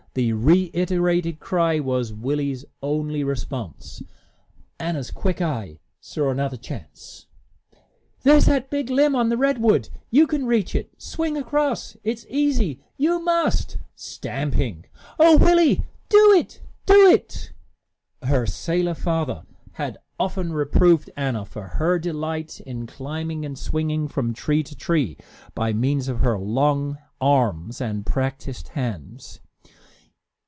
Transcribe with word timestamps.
The 0.13 0.33
reiterated 0.33 1.39
cry 1.39 1.79
was 1.79 2.11
Willie's 2.11 2.65
only 2.83 3.23
response. 3.23 4.03
Anna's 4.77 5.09
quick 5.09 5.39
eye 5.41 5.79
saw 6.01 6.31
another 6.31 6.57
chance. 6.57 7.27
"There's 8.23 8.43
that 8.47 8.69
big 8.69 8.89
limb 8.89 9.15
on 9.15 9.29
the 9.29 9.37
redwood. 9.37 9.87
You 10.09 10.27
can 10.27 10.45
reach 10.47 10.75
it. 10.75 10.91
Swing 11.01 11.37
across. 11.37 11.95
It's 12.03 12.25
easy. 12.29 12.81
You 12.97 13.23
must!" 13.23 13.77
stamping. 13.95 14.83
"O 15.17 15.37
Willie, 15.37 15.85
do 16.09 16.33
it! 16.33 16.61
Do 16.85 17.09
it!" 17.09 17.53
Her 18.21 18.45
sailor 18.45 18.95
father 18.95 19.43
had 19.75 19.97
often 20.19 20.51
reproved 20.51 21.09
Anna 21.15 21.45
for 21.45 21.65
her 21.79 21.97
delight 21.97 22.59
in 22.59 22.85
climbing 22.85 23.45
and 23.45 23.57
swinging 23.57 24.09
from 24.09 24.33
tree 24.33 24.61
to 24.63 24.75
tree, 24.75 25.15
by 25.55 25.71
means 25.71 26.09
of 26.09 26.19
her 26.19 26.37
long 26.37 26.97
arms 27.21 27.79
and 27.79 28.05
practised 28.05 28.67
hands. 28.67 29.39